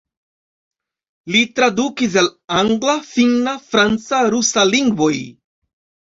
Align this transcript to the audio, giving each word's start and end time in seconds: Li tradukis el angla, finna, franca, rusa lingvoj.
Li 1.33 1.41
tradukis 1.59 2.15
el 2.21 2.29
angla, 2.59 2.95
finna, 3.09 3.53
franca, 3.73 4.23
rusa 4.37 4.63
lingvoj. 4.71 5.13